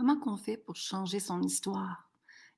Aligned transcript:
Comment 0.00 0.16
qu'on 0.16 0.38
fait 0.38 0.56
pour 0.56 0.76
changer 0.76 1.20
son 1.20 1.42
histoire? 1.42 2.08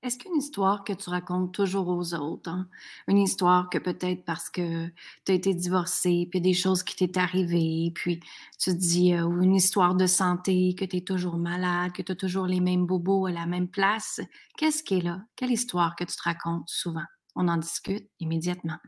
Est-ce 0.05 0.17
qu'une 0.17 0.37
histoire 0.37 0.85
que 0.85 0.93
tu 0.93 1.11
racontes 1.11 1.53
toujours 1.53 1.89
aux 1.89 2.15
autres, 2.15 2.49
hein, 2.49 2.69
une 3.09 3.19
histoire 3.19 3.69
que 3.69 3.79
peut-être 3.79 4.25
parce 4.25 4.49
que 4.49 4.87
tu 5.25 5.33
as 5.33 5.35
été 5.35 5.53
divorcé, 5.53 6.29
puis 6.31 6.41
des 6.41 6.55
choses 6.55 6.85
qui 6.85 6.95
t'est 6.95 7.19
arrivées, 7.19 7.91
puis 7.97 8.21
tu 8.61 8.71
te 8.71 8.77
dis, 8.77 9.13
euh, 9.13 9.25
ou 9.25 9.43
une 9.43 9.57
histoire 9.57 9.97
de 9.97 10.07
santé, 10.07 10.77
que 10.79 10.85
tu 10.85 10.99
es 10.99 11.01
toujours 11.01 11.37
malade, 11.37 11.91
que 11.91 12.03
tu 12.03 12.13
as 12.13 12.15
toujours 12.15 12.47
les 12.47 12.61
mêmes 12.61 12.87
bobos 12.87 13.27
à 13.27 13.33
la 13.33 13.47
même 13.47 13.67
place. 13.67 14.21
Qu'est-ce 14.57 14.85
qui 14.85 14.99
est 14.99 15.03
là? 15.03 15.21
Quelle 15.35 15.51
histoire 15.51 15.97
que 15.97 16.05
tu 16.05 16.15
te 16.15 16.23
racontes 16.23 16.69
souvent? 16.69 17.07
On 17.35 17.49
en 17.49 17.57
discute 17.57 18.09
immédiatement. 18.21 18.79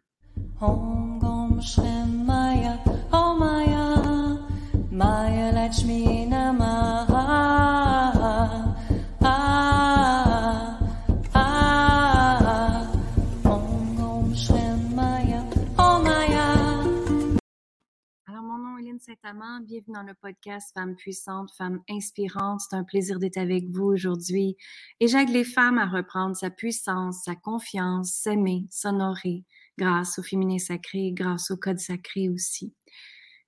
Lynne 18.94 19.00
Saint-Amand. 19.00 19.60
Bienvenue 19.62 19.94
dans 19.94 20.02
le 20.04 20.14
podcast 20.14 20.70
Femmes 20.72 20.94
puissantes, 20.94 21.50
Femmes 21.58 21.80
inspirantes. 21.90 22.60
C'est 22.60 22.76
un 22.76 22.84
plaisir 22.84 23.18
d'être 23.18 23.38
avec 23.38 23.64
vous 23.70 23.86
aujourd'hui. 23.86 24.56
Et 25.00 25.08
j'aide 25.08 25.30
les 25.30 25.42
femmes 25.42 25.78
à 25.78 25.86
reprendre 25.86 26.36
sa 26.36 26.48
puissance, 26.48 27.22
sa 27.24 27.34
confiance, 27.34 28.12
s'aimer, 28.12 28.66
s'honorer 28.70 29.44
grâce 29.76 30.20
au 30.20 30.22
féminin 30.22 30.58
sacré, 30.58 31.10
grâce 31.12 31.50
au 31.50 31.56
code 31.56 31.80
sacré 31.80 32.28
aussi. 32.28 32.72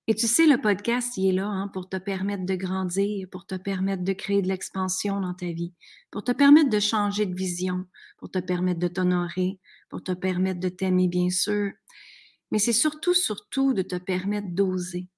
Et 0.08 0.16
tu 0.16 0.26
sais, 0.26 0.46
le 0.46 0.60
podcast, 0.60 1.16
il 1.16 1.28
est 1.28 1.32
là 1.32 1.46
hein, 1.46 1.68
pour 1.68 1.88
te 1.88 1.96
permettre 1.96 2.44
de 2.44 2.54
grandir, 2.56 3.28
pour 3.30 3.46
te 3.46 3.54
permettre 3.54 4.02
de 4.02 4.12
créer 4.14 4.42
de 4.42 4.48
l'expansion 4.48 5.20
dans 5.20 5.34
ta 5.34 5.52
vie, 5.52 5.74
pour 6.10 6.24
te 6.24 6.32
permettre 6.32 6.70
de 6.70 6.80
changer 6.80 7.24
de 7.24 7.34
vision, 7.36 7.84
pour 8.18 8.32
te 8.32 8.40
permettre 8.40 8.80
de 8.80 8.88
t'honorer, 8.88 9.60
pour 9.90 10.02
te 10.02 10.12
permettre 10.12 10.58
de 10.58 10.70
t'aimer, 10.70 11.06
bien 11.06 11.30
sûr. 11.30 11.70
Mais 12.50 12.58
c'est 12.58 12.72
surtout, 12.72 13.14
surtout 13.14 13.74
de 13.74 13.82
te 13.82 13.96
permettre 13.96 14.48
d'oser. 14.50 15.08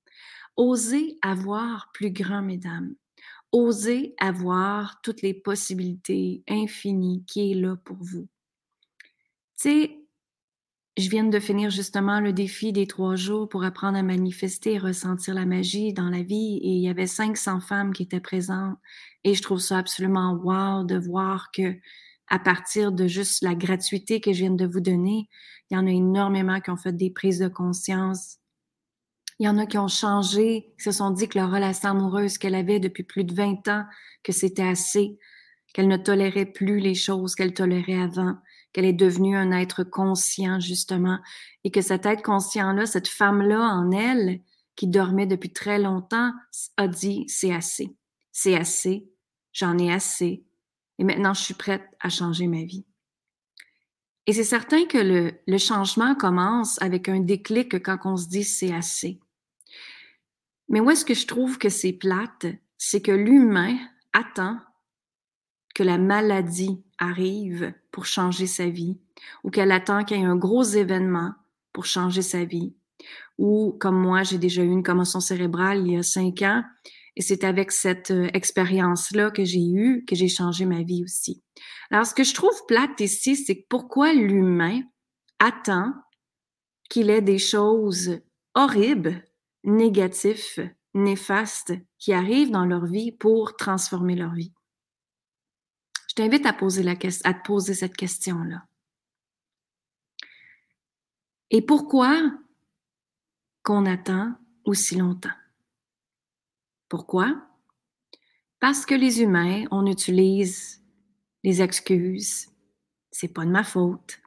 Oser 0.58 1.18
avoir 1.22 1.90
plus 1.94 2.10
grand, 2.10 2.42
mesdames. 2.42 2.94
Oser 3.52 4.14
avoir 4.18 5.00
toutes 5.02 5.22
les 5.22 5.32
possibilités 5.34 6.42
infinies 6.48 7.24
qui 7.26 7.52
est 7.52 7.54
là 7.54 7.76
pour 7.76 7.96
vous. 8.00 8.28
Tu 9.56 9.70
sais, 9.70 9.98
je 10.98 11.08
viens 11.10 11.24
de 11.24 11.38
finir 11.38 11.70
justement 11.70 12.20
le 12.20 12.32
défi 12.32 12.72
des 12.72 12.88
trois 12.88 13.14
jours 13.14 13.48
pour 13.48 13.62
apprendre 13.64 13.96
à 13.98 14.02
manifester 14.02 14.74
et 14.74 14.78
ressentir 14.78 15.34
la 15.34 15.46
magie 15.46 15.92
dans 15.92 16.10
la 16.10 16.22
vie 16.22 16.58
et 16.62 16.68
il 16.70 16.80
y 16.82 16.88
avait 16.88 17.06
500 17.06 17.60
femmes 17.60 17.92
qui 17.92 18.02
étaient 18.02 18.20
présentes 18.20 18.76
et 19.24 19.34
je 19.34 19.42
trouve 19.42 19.60
ça 19.60 19.78
absolument 19.78 20.32
wow 20.32 20.84
de 20.84 20.98
voir 20.98 21.52
que 21.52 21.76
à 22.28 22.40
partir 22.40 22.92
de 22.92 23.06
juste 23.06 23.42
la 23.42 23.54
gratuité 23.54 24.20
que 24.20 24.32
je 24.32 24.40
viens 24.40 24.50
de 24.50 24.66
vous 24.66 24.80
donner, 24.80 25.28
il 25.70 25.76
y 25.76 25.78
en 25.78 25.86
a 25.86 25.90
énormément 25.90 26.60
qui 26.60 26.70
ont 26.70 26.76
fait 26.76 26.92
des 26.92 27.10
prises 27.10 27.38
de 27.38 27.48
conscience. 27.48 28.37
Il 29.38 29.46
y 29.46 29.48
en 29.48 29.58
a 29.58 29.66
qui 29.66 29.78
ont 29.78 29.88
changé, 29.88 30.72
qui 30.76 30.84
se 30.84 30.90
sont 30.90 31.10
dit 31.10 31.28
que 31.28 31.38
leur 31.38 31.50
relation 31.50 31.90
amoureuse 31.90 32.38
qu'elle 32.38 32.56
avait 32.56 32.80
depuis 32.80 33.04
plus 33.04 33.24
de 33.24 33.34
20 33.34 33.68
ans, 33.68 33.84
que 34.24 34.32
c'était 34.32 34.66
assez, 34.66 35.18
qu'elle 35.72 35.88
ne 35.88 35.96
tolérait 35.96 36.46
plus 36.46 36.80
les 36.80 36.94
choses 36.94 37.34
qu'elle 37.34 37.54
tolérait 37.54 38.00
avant, 38.00 38.36
qu'elle 38.72 38.84
est 38.84 38.92
devenue 38.92 39.36
un 39.36 39.52
être 39.52 39.84
conscient, 39.84 40.58
justement, 40.58 41.18
et 41.62 41.70
que 41.70 41.80
cet 41.80 42.04
être 42.04 42.22
conscient-là, 42.22 42.86
cette 42.86 43.08
femme-là 43.08 43.60
en 43.60 43.90
elle, 43.92 44.40
qui 44.74 44.88
dormait 44.88 45.26
depuis 45.26 45.52
très 45.52 45.78
longtemps, 45.78 46.32
a 46.76 46.88
dit, 46.88 47.24
c'est 47.28 47.54
assez, 47.54 47.96
c'est 48.32 48.56
assez, 48.56 49.08
j'en 49.52 49.78
ai 49.78 49.92
assez, 49.92 50.44
et 50.98 51.04
maintenant 51.04 51.34
je 51.34 51.42
suis 51.42 51.54
prête 51.54 51.84
à 52.00 52.08
changer 52.08 52.46
ma 52.46 52.64
vie. 52.64 52.86
Et 54.26 54.32
c'est 54.32 54.44
certain 54.44 54.84
que 54.84 54.98
le, 54.98 55.32
le, 55.46 55.58
changement 55.58 56.14
commence 56.14 56.80
avec 56.82 57.08
un 57.08 57.20
déclic 57.20 57.82
quand 57.82 57.98
on 58.04 58.16
se 58.16 58.28
dit 58.28 58.44
c'est 58.44 58.74
assez. 58.74 59.18
Mais 60.68 60.80
où 60.80 60.90
est-ce 60.90 61.04
que 61.04 61.14
je 61.14 61.26
trouve 61.26 61.58
que 61.58 61.68
c'est 61.68 61.92
plate? 61.92 62.46
C'est 62.76 63.00
que 63.00 63.12
l'humain 63.12 63.76
attend 64.12 64.58
que 65.74 65.82
la 65.82 65.98
maladie 65.98 66.82
arrive 66.98 67.72
pour 67.92 68.04
changer 68.04 68.46
sa 68.46 68.68
vie, 68.68 68.98
ou 69.44 69.50
qu'elle 69.50 69.72
attend 69.72 70.04
qu'il 70.04 70.18
y 70.18 70.20
ait 70.20 70.26
un 70.26 70.36
gros 70.36 70.64
événement 70.64 71.32
pour 71.72 71.86
changer 71.86 72.22
sa 72.22 72.44
vie, 72.44 72.74
ou 73.38 73.76
comme 73.78 74.00
moi, 74.00 74.24
j'ai 74.24 74.38
déjà 74.38 74.62
eu 74.62 74.70
une 74.70 74.82
commotion 74.82 75.20
cérébrale 75.20 75.86
il 75.86 75.92
y 75.92 75.96
a 75.96 76.02
cinq 76.02 76.42
ans, 76.42 76.64
et 77.16 77.22
c'est 77.22 77.44
avec 77.44 77.72
cette 77.72 78.10
euh, 78.10 78.28
expérience-là 78.32 79.30
que 79.30 79.44
j'ai 79.44 79.64
eue 79.64 80.04
que 80.04 80.14
j'ai 80.14 80.28
changé 80.28 80.64
ma 80.64 80.82
vie 80.82 81.02
aussi. 81.02 81.42
Alors, 81.90 82.06
ce 82.06 82.14
que 82.14 82.24
je 82.24 82.34
trouve 82.34 82.66
plate 82.66 83.00
ici, 83.00 83.36
c'est 83.36 83.66
pourquoi 83.68 84.12
l'humain 84.12 84.80
attend 85.38 85.92
qu'il 86.88 87.10
ait 87.10 87.22
des 87.22 87.38
choses 87.38 88.20
horribles, 88.54 89.22
négatives, 89.64 90.70
néfastes 90.94 91.74
qui 91.98 92.12
arrivent 92.12 92.50
dans 92.50 92.66
leur 92.66 92.86
vie 92.86 93.12
pour 93.12 93.56
transformer 93.56 94.16
leur 94.16 94.32
vie 94.32 94.52
t'invite 96.18 96.46
à, 96.46 96.50
à 96.50 97.34
te 97.34 97.46
poser 97.46 97.74
cette 97.74 97.96
question-là. 97.96 98.66
Et 101.50 101.62
pourquoi 101.62 102.32
qu'on 103.62 103.86
attend 103.86 104.34
aussi 104.64 104.96
longtemps? 104.96 105.36
Pourquoi? 106.88 107.40
Parce 108.58 108.84
que 108.84 108.96
les 108.96 109.22
humains, 109.22 109.64
on 109.70 109.86
utilise 109.86 110.82
les 111.44 111.62
excuses. 111.62 112.48
C'est 113.12 113.32
pas 113.32 113.44
de 113.44 113.50
ma 113.50 113.62
faute. 113.62 114.20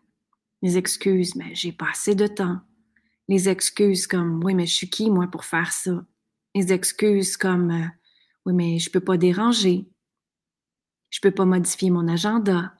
Les 0.62 0.78
excuses, 0.78 1.36
mais 1.36 1.53
j'ai 1.56 1.74
pas 1.74 1.90
assez 1.90 2.16
de 2.16 2.28
temps. 2.28 2.62
Les 3.31 3.47
excuses 3.47 4.08
comme, 4.08 4.44
oui, 4.44 4.53
mais 4.53 4.66
je 4.66 4.75
suis 4.75 4.90
qui, 4.90 5.09
moi, 5.09 5.25
pour 5.25 5.46
faire 5.46 5.72
ça? 5.72 6.06
Les 6.53 6.74
excuses 6.74 7.38
comme, 7.38 7.72
euh, 7.72 7.88
oui, 8.46 8.52
mais 8.52 8.78
je 8.78 8.90
peux 8.92 9.00
pas 9.00 9.16
déranger. 9.16 9.90
Je 11.12 11.22
peux 11.22 11.31
pas 11.31 11.46
modifier 11.46 11.91
mon 11.91 12.09
agenda. 12.09 12.74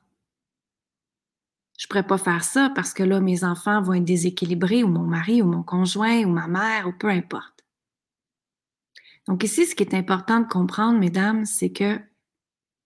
Je 1.80 1.88
pourrais 1.88 2.06
pas 2.06 2.18
faire 2.18 2.44
ça 2.44 2.70
parce 2.76 2.94
que 2.94 3.02
là, 3.02 3.22
mes 3.22 3.46
enfants 3.46 3.82
vont 3.82 3.94
être 3.94 4.04
déséquilibrés 4.04 4.84
ou 4.84 4.90
mon 4.90 5.06
mari 5.06 5.42
ou 5.42 5.46
mon 5.46 5.64
conjoint 5.64 6.26
ou 6.26 6.30
ma 6.30 6.50
mère 6.50 6.86
ou 6.86 6.92
peu 6.92 7.08
importe. 7.08 7.64
Donc 9.30 9.46
ici, 9.46 9.66
ce 9.66 9.74
qui 9.74 9.84
est 9.84 9.94
important 9.94 10.42
de 10.42 10.48
comprendre, 10.50 11.00
mesdames, 11.00 11.46
c'est 11.46 11.72
que 11.72 11.98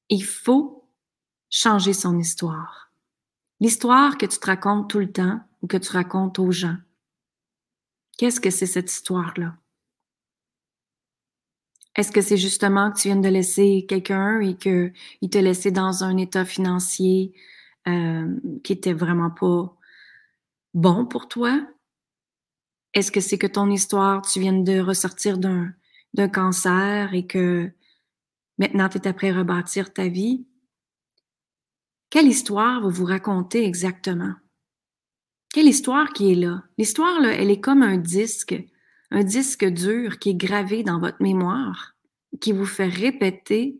il 0.10 0.24
faut 0.24 0.88
changer 1.50 1.94
son 1.94 2.20
histoire. 2.20 2.92
L'histoire 3.60 4.20
que 4.20 4.28
tu 4.28 4.38
te 4.38 4.46
racontes 4.46 4.88
tout 4.88 5.00
le 5.00 5.12
temps 5.12 5.40
ou 5.64 5.68
que 5.68 5.78
tu 5.78 5.92
racontes 5.92 6.38
aux 6.38 6.52
gens. 6.52 6.78
Qu'est-ce 8.18 8.40
que 8.40 8.50
c'est 8.50 8.66
cette 8.66 8.92
histoire-là? 8.92 9.58
Est-ce 11.96 12.12
que 12.12 12.22
c'est 12.22 12.38
justement 12.38 12.92
que 12.92 13.00
tu 13.00 13.08
viens 13.08 13.18
de 13.18 13.30
laisser 13.30 13.86
quelqu'un 13.88 14.42
et 14.42 14.56
qu'il 14.56 15.30
t'a 15.30 15.42
laissé 15.42 15.72
dans 15.72 16.04
un 16.04 16.18
état 16.18 16.44
financier 16.44 17.34
euh, 17.88 18.36
qui 18.64 18.74
était 18.74 18.94
vraiment 18.94 19.32
pas 19.32 19.74
bon 20.74 21.06
pour 21.06 21.28
toi? 21.30 21.66
Est-ce 22.94 23.12
que 23.12 23.22
c'est 23.22 23.38
que 23.38 23.48
ton 23.48 23.70
histoire, 23.70 24.22
tu 24.22 24.40
viens 24.40 24.54
de 24.54 24.80
ressortir 24.80 25.38
d'un, 25.38 25.74
cancer 26.34 27.14
et 27.14 27.28
que 27.28 27.72
maintenant 28.58 28.88
tu 28.88 28.98
es 28.98 29.08
après 29.08 29.32
rebâtir 29.32 29.94
ta 29.94 30.08
vie? 30.08 30.46
Quelle 32.10 32.28
histoire 32.28 32.82
vous 32.82 32.90
vous 32.90 33.06
racontez 33.06 33.66
exactement? 33.66 34.36
Quelle 35.56 35.70
histoire 35.70 36.12
qui 36.12 36.34
est 36.34 36.36
là? 36.36 36.64
L'histoire, 36.78 37.24
elle 37.24 37.50
est 37.50 37.62
comme 37.62 37.82
un 37.82 37.96
disque 37.96 38.62
un 39.10 39.24
disque 39.24 39.64
dur 39.64 40.20
qui 40.20 40.32
est 40.32 40.36
gravé 40.36 40.84
dans 40.84 41.00
votre 41.00 41.24
mémoire, 41.24 41.96
qui 42.42 42.52
vous 42.52 42.66
fait 42.66 42.90
répéter 42.90 43.80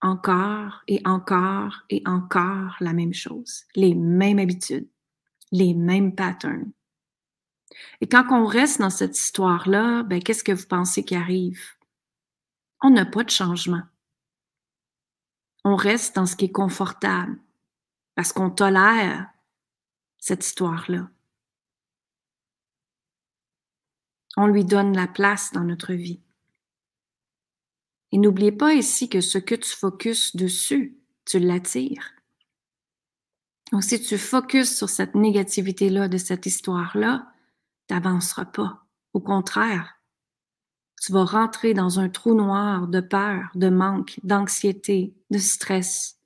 encore 0.00 0.82
et 0.88 1.00
encore 1.04 1.84
et 1.90 2.02
encore 2.06 2.74
la 2.80 2.92
même 2.92 3.14
chose, 3.14 3.62
les 3.76 3.94
mêmes 3.94 4.40
habitudes, 4.40 4.88
les 5.52 5.74
mêmes 5.74 6.16
patterns. 6.16 6.72
Et 8.00 8.08
quand 8.08 8.24
on 8.32 8.44
reste 8.44 8.80
dans 8.80 8.90
cette 8.90 9.16
histoire-là, 9.16 10.02
ben, 10.02 10.20
qu'est-ce 10.20 10.42
que 10.42 10.50
vous 10.50 10.66
pensez 10.66 11.04
qui 11.04 11.14
arrive? 11.14 11.62
On 12.82 12.90
n'a 12.90 13.06
pas 13.06 13.22
de 13.22 13.30
changement. 13.30 13.82
On 15.62 15.76
reste 15.76 16.16
dans 16.16 16.26
ce 16.26 16.34
qui 16.34 16.46
est 16.46 16.52
confortable 16.52 17.38
parce 18.16 18.32
qu'on 18.32 18.50
tolère 18.50 19.31
cette 20.22 20.46
histoire-là. 20.46 21.10
On 24.36 24.46
lui 24.46 24.64
donne 24.64 24.94
la 24.94 25.08
place 25.08 25.50
dans 25.52 25.64
notre 25.64 25.94
vie. 25.94 26.20
Et 28.12 28.18
n'oubliez 28.18 28.52
pas 28.52 28.72
ici 28.72 29.08
que 29.08 29.20
ce 29.20 29.38
que 29.38 29.56
tu 29.56 29.70
focuses 29.70 30.36
dessus, 30.36 30.96
tu 31.24 31.40
l'attires. 31.40 32.12
Donc, 33.72 33.82
si 33.82 34.00
tu 34.00 34.16
focuses 34.16 34.76
sur 34.76 34.88
cette 34.88 35.16
négativité-là, 35.16 36.06
de 36.06 36.18
cette 36.18 36.46
histoire-là, 36.46 37.32
tu 37.88 37.94
n'avanceras 37.94 38.44
pas. 38.44 38.86
Au 39.14 39.20
contraire, 39.20 39.98
Tu 41.00 41.10
vas 41.10 41.24
rentrer 41.24 41.74
dans 41.74 41.98
un 41.98 42.08
trou 42.08 42.32
noir 42.32 42.86
de 42.86 43.00
peur, 43.00 43.50
de 43.56 43.68
manque, 43.68 44.20
d'anxiété, 44.22 45.16
de 45.32 45.38
stress, 45.38 46.21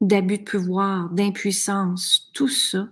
d'abus 0.00 0.38
de 0.38 0.44
pouvoir, 0.44 1.10
d'impuissance. 1.10 2.30
Tout 2.34 2.48
ça 2.48 2.88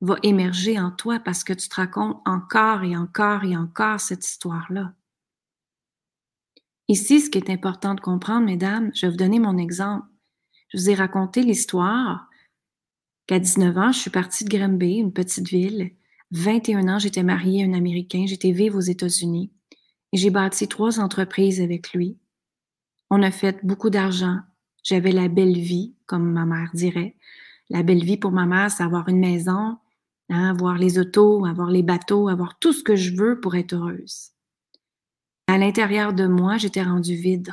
va 0.00 0.16
émerger 0.22 0.78
en 0.78 0.90
toi 0.90 1.18
parce 1.20 1.44
que 1.44 1.52
tu 1.52 1.68
te 1.68 1.76
racontes 1.76 2.20
encore 2.26 2.82
et 2.82 2.96
encore 2.96 3.44
et 3.44 3.56
encore 3.56 4.00
cette 4.00 4.26
histoire-là. 4.26 4.92
Ici, 6.88 7.20
ce 7.20 7.30
qui 7.30 7.38
est 7.38 7.50
important 7.50 7.94
de 7.94 8.00
comprendre, 8.00 8.44
mesdames, 8.44 8.90
je 8.94 9.06
vais 9.06 9.10
vous 9.10 9.16
donner 9.16 9.38
mon 9.38 9.56
exemple. 9.56 10.06
Je 10.68 10.78
vous 10.78 10.90
ai 10.90 10.94
raconté 10.94 11.42
l'histoire 11.42 12.28
qu'à 13.26 13.38
19 13.38 13.76
ans, 13.78 13.92
je 13.92 14.00
suis 14.00 14.10
partie 14.10 14.44
de 14.44 14.50
Granby, 14.50 14.96
une 14.96 15.12
petite 15.12 15.48
ville. 15.48 15.92
21 16.32 16.88
ans, 16.88 16.98
j'étais 16.98 17.22
mariée 17.22 17.62
à 17.62 17.66
un 17.66 17.72
Américain, 17.72 18.24
j'étais 18.26 18.50
vive 18.50 18.74
aux 18.74 18.80
États-Unis 18.80 19.50
et 20.12 20.16
j'ai 20.16 20.30
bâti 20.30 20.68
trois 20.68 21.00
entreprises 21.00 21.60
avec 21.60 21.92
lui. 21.92 22.18
On 23.10 23.22
a 23.22 23.30
fait 23.30 23.64
beaucoup 23.64 23.90
d'argent. 23.90 24.40
J'avais 24.84 25.10
la 25.10 25.26
belle 25.26 25.58
vie, 25.58 25.94
comme 26.06 26.32
ma 26.32 26.44
mère 26.44 26.70
dirait. 26.74 27.16
La 27.70 27.82
belle 27.82 28.04
vie 28.04 28.16
pour 28.16 28.30
ma 28.30 28.46
mère, 28.46 28.70
c'est 28.70 28.84
avoir 28.84 29.08
une 29.08 29.18
maison, 29.18 29.78
hein, 30.28 30.50
avoir 30.50 30.78
les 30.78 30.98
autos, 30.98 31.44
avoir 31.44 31.70
les 31.70 31.82
bateaux, 31.82 32.28
avoir 32.28 32.58
tout 32.60 32.72
ce 32.72 32.84
que 32.84 32.94
je 32.94 33.16
veux 33.16 33.40
pour 33.40 33.56
être 33.56 33.72
heureuse. 33.72 34.30
À 35.48 35.58
l'intérieur 35.58 36.12
de 36.12 36.26
moi, 36.26 36.58
j'étais 36.58 36.82
rendue 36.82 37.16
vide, 37.16 37.50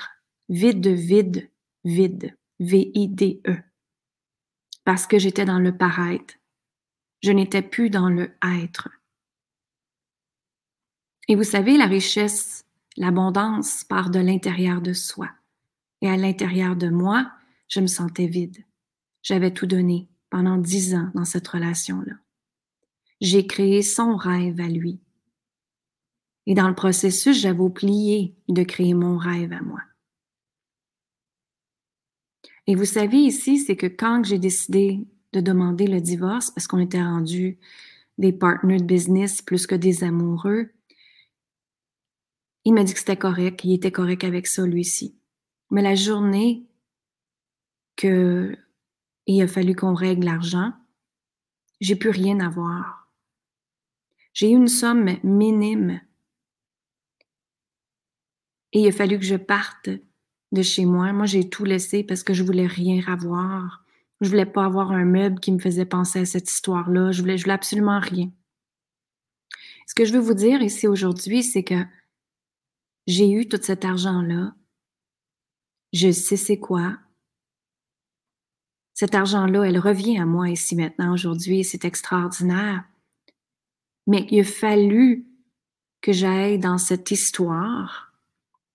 vide 0.50 0.82
de 0.82 0.92
vide, 0.92 1.50
vide, 1.84 2.36
V-I-D-E 2.60 3.58
parce 4.84 5.08
que 5.08 5.20
j'étais 5.20 5.46
dans 5.46 5.60
le 5.60 5.76
paraître. 5.76 6.36
Je 7.22 7.32
n'étais 7.32 7.62
plus 7.62 7.90
dans 7.90 8.10
le 8.10 8.36
être. 8.44 8.90
Et 11.28 11.36
vous 11.36 11.44
savez, 11.44 11.78
la 11.78 11.86
richesse, 11.86 12.66
l'abondance 12.98 13.84
part 13.84 14.10
de 14.10 14.20
l'intérieur 14.20 14.82
de 14.82 14.94
soi. 14.94 15.30
Et 16.02 16.10
à 16.10 16.18
l'intérieur 16.18 16.76
de 16.76 16.90
moi, 16.90 17.32
je 17.68 17.80
me 17.80 17.88
sentais 17.88 18.28
vide. 18.28 18.66
J'avais 19.24 19.52
tout 19.52 19.68
donné 19.68 20.10
pendant 20.30 20.58
dix 20.58 20.96
ans 20.96 21.12
dans 21.14 21.26
cette 21.26 21.48
relation-là. 21.48 22.16
J'ai 23.20 23.46
créé 23.46 23.84
son 23.84 24.16
rêve 24.16 24.60
à 24.60 24.68
lui. 24.68 25.00
Et 26.48 26.56
dans 26.56 26.68
le 26.68 26.76
processus, 26.76 27.40
j'avais 27.40 27.60
oublié 27.60 28.36
de 28.48 28.64
créer 28.64 28.96
mon 28.96 29.18
rêve 29.18 29.54
à 29.54 29.62
moi. 29.62 29.82
Et 32.66 32.76
vous 32.76 32.86
savez 32.86 33.18
ici, 33.18 33.60
c'est 33.60 33.76
que 33.76 33.88
quand 33.88 34.24
j'ai 34.24 34.40
décidé 34.40 35.06
de 35.34 35.42
demander 35.42 35.88
le 35.88 36.02
divorce, 36.02 36.52
parce 36.52 36.68
qu'on 36.68 36.80
était 36.80 37.02
rendus 37.02 37.60
des 38.18 38.34
partenaires 38.34 38.80
de 38.80 38.86
business 38.86 39.42
plus 39.42 39.68
que 39.68 39.76
des 39.76 40.04
amoureux, 40.04 40.72
il 42.66 42.74
m'a 42.74 42.84
dit 42.84 42.94
que 42.94 43.00
c'était 43.00 43.18
correct, 43.18 43.62
il 43.64 43.74
était 43.74 43.92
correct 43.92 44.24
avec 44.24 44.48
ça 44.48 44.66
lui 44.66 44.82
aussi. 44.82 45.16
Mais 45.72 45.82
la 45.82 45.96
journée 45.96 46.66
que 47.96 48.56
il 49.26 49.42
a 49.42 49.48
fallu 49.48 49.76
qu'on 49.76 49.94
règle 49.94 50.26
l'argent, 50.26 50.74
j'ai 51.80 51.96
plus 51.96 52.10
rien 52.10 52.40
à. 52.40 52.52
J'ai 54.34 54.52
eu 54.52 54.56
une 54.56 54.68
somme 54.68 55.18
minime. 55.24 56.02
Et 58.74 58.82
il 58.82 58.88
a 58.88 58.92
fallu 58.92 59.18
que 59.18 59.26
je 59.26 59.36
parte 59.36 59.90
de 60.52 60.62
chez 60.62 60.86
moi. 60.86 61.12
Moi, 61.14 61.26
j'ai 61.26 61.50
tout 61.50 61.66
laissé 61.66 62.04
parce 62.04 62.24
que 62.24 62.34
je 62.34 62.44
voulais 62.44 62.68
rien 62.68 63.02
avoir. 63.08 63.84
Je 64.22 64.30
voulais 64.30 64.46
pas 64.46 64.66
avoir 64.66 64.92
un 64.92 65.06
meuble 65.06 65.40
qui 65.40 65.52
me 65.52 65.60
faisait 65.60 65.86
penser 65.86 66.20
à 66.20 66.26
cette 66.26 66.50
histoire-là. 66.50 67.12
Je 67.12 67.22
voulais 67.22 67.50
absolument 67.50 68.00
rien. 68.00 68.32
Ce 69.88 69.96
que 69.96 70.06
je 70.06 70.14
veux 70.14 70.20
vous 70.20 70.34
dire 70.34 70.62
ici 70.62 70.88
aujourd'hui, 70.88 71.44
c'est 71.44 71.64
que 71.64 71.84
j'ai 73.08 73.30
eu 73.30 73.48
tout 73.48 73.60
cet 73.62 73.84
argent-là. 73.84 74.54
Je 75.94 76.12
sais 76.12 76.38
c'est 76.38 76.60
quoi. 76.60 76.98
Cet 78.94 79.16
argent-là, 79.16 79.64
elle 79.64 79.80
revient 79.80 80.20
à 80.20 80.26
moi 80.26 80.50
ici 80.50 80.76
maintenant, 80.76 81.14
aujourd'hui, 81.14 81.64
c'est 81.64 81.86
extraordinaire. 81.86 82.84
Mais 84.08 84.28
il 84.30 84.42
a 84.42 84.44
fallu 84.44 85.28
que 86.02 86.12
j'aille 86.12 86.60
dans 86.60 86.78
cette 86.78 87.12
histoire 87.12 88.12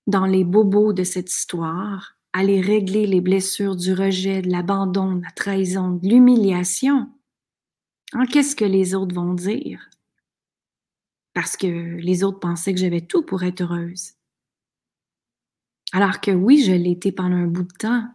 dans 0.06 0.26
les 0.26 0.44
bobos 0.44 0.92
de 0.92 1.04
cette 1.04 1.30
histoire, 1.30 2.16
aller 2.32 2.60
régler 2.60 3.06
les 3.06 3.20
blessures 3.20 3.76
du 3.76 3.92
rejet, 3.92 4.42
de 4.42 4.50
l'abandon, 4.50 5.16
de 5.16 5.24
la 5.24 5.30
trahison, 5.30 5.90
de 5.90 6.08
l'humiliation. 6.08 7.10
Hein, 8.12 8.26
qu'est-ce 8.26 8.54
que 8.54 8.64
les 8.64 8.94
autres 8.94 9.14
vont 9.14 9.34
dire? 9.34 9.88
Parce 11.34 11.56
que 11.56 11.66
les 11.66 12.24
autres 12.24 12.38
pensaient 12.38 12.72
que 12.72 12.80
j'avais 12.80 13.00
tout 13.00 13.22
pour 13.22 13.42
être 13.42 13.62
heureuse. 13.62 14.15
Alors 15.92 16.20
que 16.20 16.30
oui, 16.30 16.62
je 16.62 16.72
l'ai 16.72 16.92
été 16.92 17.12
pendant 17.12 17.36
un 17.36 17.46
bout 17.46 17.62
de 17.64 17.76
temps, 17.78 18.08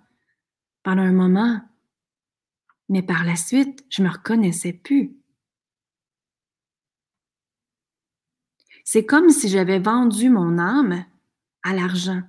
pendant 0.84 1.04
un 1.04 1.14
moment, 1.14 1.62
mais 2.90 3.02
par 3.02 3.24
la 3.24 3.36
suite, 3.36 3.86
je 3.90 4.04
me 4.04 4.10
reconnaissais 4.10 4.74
plus. 4.74 5.16
C'est 8.84 9.06
comme 9.06 9.30
si 9.30 9.48
j'avais 9.48 9.80
vendu 9.80 10.30
mon 10.30 10.58
âme 10.58 11.06
à 11.64 11.74
l'argent. 11.74 12.22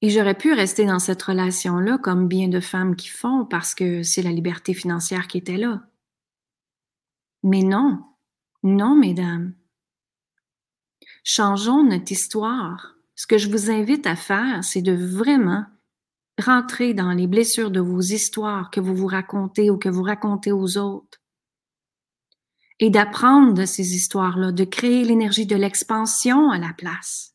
Et 0.00 0.10
j'aurais 0.10 0.36
pu 0.36 0.52
rester 0.52 0.84
dans 0.84 0.98
cette 1.00 1.22
relation-là 1.22 1.98
comme 1.98 2.28
bien 2.28 2.48
de 2.48 2.60
femmes 2.60 2.94
qui 2.94 3.08
font 3.08 3.44
parce 3.44 3.74
que 3.74 4.02
c'est 4.02 4.22
la 4.22 4.30
liberté 4.30 4.72
financière 4.74 5.26
qui 5.26 5.38
était 5.38 5.56
là. 5.56 5.82
Mais 7.42 7.62
non, 7.62 8.04
non, 8.62 8.94
mesdames. 8.94 9.54
Changeons 11.30 11.84
notre 11.84 12.10
histoire. 12.10 12.94
Ce 13.14 13.26
que 13.26 13.36
je 13.36 13.50
vous 13.50 13.70
invite 13.70 14.06
à 14.06 14.16
faire, 14.16 14.64
c'est 14.64 14.80
de 14.80 14.94
vraiment 14.94 15.66
rentrer 16.42 16.94
dans 16.94 17.12
les 17.12 17.26
blessures 17.26 17.70
de 17.70 17.80
vos 17.80 18.00
histoires 18.00 18.70
que 18.70 18.80
vous 18.80 18.94
vous 18.94 19.08
racontez 19.08 19.68
ou 19.68 19.76
que 19.76 19.90
vous 19.90 20.02
racontez 20.02 20.52
aux 20.52 20.78
autres 20.78 21.20
et 22.78 22.88
d'apprendre 22.88 23.52
de 23.52 23.66
ces 23.66 23.94
histoires-là, 23.94 24.52
de 24.52 24.64
créer 24.64 25.04
l'énergie 25.04 25.44
de 25.44 25.54
l'expansion 25.54 26.50
à 26.50 26.56
la 26.56 26.72
place. 26.72 27.34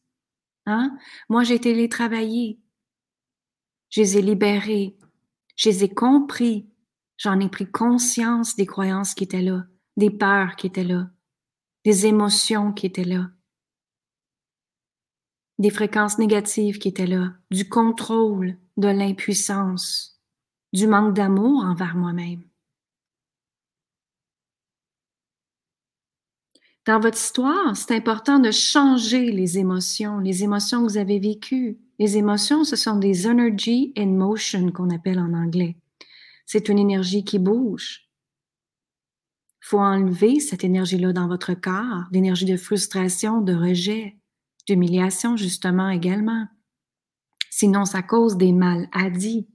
Hein? 0.65 0.97
Moi, 1.29 1.43
j'ai 1.43 1.53
été 1.53 1.75
les 1.75 1.87
travailler. 1.87 2.59
Je 3.91 4.01
les 4.01 4.17
ai 4.17 4.23
libérés. 4.23 4.97
Je 5.55 5.69
les 5.69 5.83
ai 5.83 5.93
compris. 5.93 6.67
J'en 7.17 7.39
ai 7.39 7.47
pris 7.47 7.69
conscience 7.69 8.55
des 8.55 8.65
croyances 8.65 9.13
qui 9.13 9.25
étaient 9.25 9.43
là, 9.43 9.67
des 9.97 10.09
peurs 10.09 10.55
qui 10.55 10.65
étaient 10.65 10.83
là, 10.83 11.11
des 11.85 12.07
émotions 12.07 12.73
qui 12.73 12.87
étaient 12.87 13.03
là, 13.03 13.29
des 15.59 15.69
fréquences 15.69 16.17
négatives 16.17 16.79
qui 16.79 16.87
étaient 16.87 17.07
là, 17.07 17.33
du 17.51 17.69
contrôle, 17.69 18.57
de 18.77 18.87
l'impuissance, 18.87 20.19
du 20.73 20.87
manque 20.87 21.13
d'amour 21.13 21.63
envers 21.63 21.95
moi-même. 21.95 22.43
Dans 26.85 26.99
votre 26.99 27.17
histoire, 27.17 27.77
c'est 27.77 27.95
important 27.95 28.39
de 28.39 28.51
changer 28.51 29.31
les 29.31 29.57
émotions, 29.57 30.19
les 30.19 30.43
émotions 30.43 30.83
que 30.83 30.91
vous 30.91 30.97
avez 30.97 31.19
vécues. 31.19 31.79
Les 31.97 32.17
émotions, 32.17 32.65
ce 32.65 32.75
sont 32.75 32.97
des 32.97 33.25
energy 33.25 33.93
in 33.95 34.07
motion 34.07 34.69
qu'on 34.71 34.89
appelle 34.89 35.19
en 35.19 35.33
anglais. 35.33 35.77
C'est 36.45 36.67
une 36.67 36.79
énergie 36.79 37.23
qui 37.23 37.39
bouge. 37.39 38.09
Il 39.61 39.67
faut 39.67 39.79
enlever 39.79 40.41
cette 40.41 40.65
énergie-là 40.65 41.13
dans 41.13 41.29
votre 41.29 41.53
corps, 41.53 42.03
l'énergie 42.11 42.45
de 42.45 42.57
frustration, 42.57 43.39
de 43.39 43.53
rejet, 43.53 44.17
d'humiliation 44.67 45.37
justement 45.37 45.89
également. 45.89 46.47
Sinon, 47.49 47.85
ça 47.85 48.01
cause 48.01 48.37
des 48.37 48.51
maladies. 48.51 49.47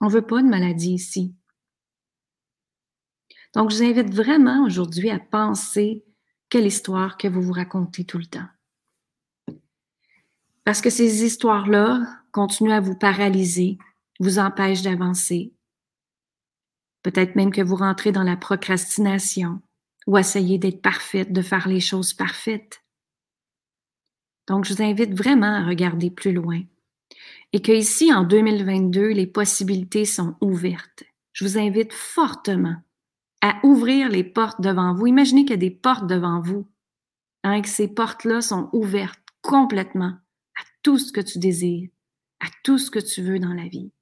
On 0.00 0.06
ne 0.06 0.12
veut 0.12 0.26
pas 0.26 0.42
de 0.42 0.48
maladie 0.48 0.94
ici. 0.94 1.34
Donc, 3.54 3.70
je 3.70 3.76
vous 3.76 3.82
invite 3.82 4.14
vraiment 4.14 4.64
aujourd'hui 4.64 5.10
à 5.10 5.18
penser 5.18 6.04
quelle 6.48 6.66
histoire 6.66 7.16
que 7.16 7.28
vous 7.28 7.42
vous 7.42 7.52
racontez 7.52 8.04
tout 8.04 8.18
le 8.18 8.26
temps. 8.26 8.48
Parce 10.64 10.80
que 10.80 10.90
ces 10.90 11.24
histoires-là 11.24 12.06
continuent 12.32 12.72
à 12.72 12.80
vous 12.80 12.96
paralyser, 12.96 13.78
vous 14.20 14.38
empêchent 14.38 14.82
d'avancer. 14.82 15.52
Peut-être 17.02 17.34
même 17.34 17.50
que 17.50 17.62
vous 17.62 17.76
rentrez 17.76 18.12
dans 18.12 18.22
la 18.22 18.36
procrastination 18.36 19.62
ou 20.06 20.18
essayez 20.18 20.58
d'être 20.58 20.82
parfaite, 20.82 21.32
de 21.32 21.42
faire 21.42 21.66
les 21.66 21.80
choses 21.80 22.12
parfaites. 22.14 22.82
Donc, 24.50 24.64
je 24.64 24.74
vous 24.74 24.82
invite 24.82 25.14
vraiment 25.14 25.54
à 25.54 25.64
regarder 25.64 26.10
plus 26.10 26.32
loin. 26.32 26.60
Et 27.52 27.62
que 27.62 27.70
ici, 27.70 28.12
en 28.12 28.24
2022, 28.24 29.10
les 29.10 29.28
possibilités 29.28 30.04
sont 30.04 30.34
ouvertes. 30.40 31.04
Je 31.32 31.44
vous 31.44 31.56
invite 31.56 31.92
fortement 31.92 32.74
à 33.42 33.60
ouvrir 33.62 34.08
les 34.08 34.24
portes 34.24 34.60
devant 34.60 34.92
vous. 34.92 35.06
Imaginez 35.06 35.42
qu'il 35.42 35.52
y 35.52 35.54
a 35.54 35.56
des 35.56 35.70
portes 35.70 36.08
devant 36.08 36.40
vous, 36.40 36.66
hein, 37.44 37.62
que 37.62 37.68
ces 37.68 37.86
portes-là 37.86 38.40
sont 38.40 38.68
ouvertes 38.72 39.20
complètement 39.40 40.18
à 40.58 40.64
tout 40.82 40.98
ce 40.98 41.12
que 41.12 41.20
tu 41.20 41.38
désires, 41.38 41.88
à 42.40 42.46
tout 42.64 42.76
ce 42.76 42.90
que 42.90 42.98
tu 42.98 43.22
veux 43.22 43.38
dans 43.38 43.54
la 43.54 43.68
vie. 43.68 43.92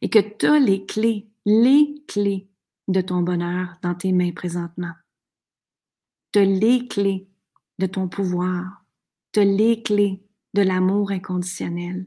Et 0.00 0.08
que 0.08 0.20
tu 0.20 0.46
as 0.46 0.58
les 0.58 0.86
clés, 0.86 1.28
les 1.44 2.02
clés 2.08 2.48
de 2.88 3.02
ton 3.02 3.20
bonheur 3.20 3.76
dans 3.82 3.94
tes 3.94 4.12
mains 4.12 4.32
présentement. 4.32 4.94
Tu 6.32 6.38
as 6.38 6.46
les 6.46 6.88
clés 6.88 7.28
de 7.78 7.84
ton 7.84 8.08
pouvoir. 8.08 8.85
Tu 9.36 9.40
as 9.40 9.44
les 9.44 9.82
clés 9.82 10.24
de 10.54 10.62
l'amour 10.62 11.10
inconditionnel. 11.10 12.06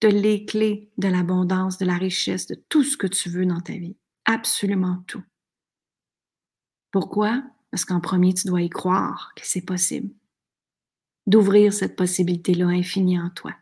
Tu 0.00 0.06
as 0.06 0.10
les 0.10 0.46
clés 0.46 0.90
de 0.96 1.06
l'abondance, 1.06 1.76
de 1.76 1.84
la 1.84 1.98
richesse, 1.98 2.46
de 2.46 2.54
tout 2.70 2.82
ce 2.82 2.96
que 2.96 3.06
tu 3.06 3.28
veux 3.28 3.44
dans 3.44 3.60
ta 3.60 3.74
vie. 3.74 3.98
Absolument 4.24 5.04
tout. 5.06 5.22
Pourquoi? 6.90 7.42
Parce 7.70 7.84
qu'en 7.84 8.00
premier, 8.00 8.32
tu 8.32 8.46
dois 8.46 8.62
y 8.62 8.70
croire 8.70 9.32
que 9.36 9.42
c'est 9.44 9.66
possible. 9.66 10.14
D'ouvrir 11.26 11.74
cette 11.74 11.94
possibilité-là 11.94 12.68
infinie 12.68 13.20
en 13.20 13.28
toi. 13.28 13.54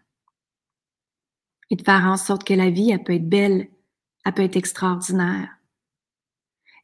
Et 1.71 1.75
de 1.75 1.83
faire 1.83 2.05
en 2.05 2.17
sorte 2.17 2.45
que 2.45 2.55
la 2.55 2.71
vie, 2.71 2.93
elle 2.93 3.03
peut 3.03 3.15
être 3.15 3.29
belle, 3.29 3.71
elle 4.25 4.35
peut 4.35 4.43
être 4.43 4.55
extraordinaire. 4.55 5.51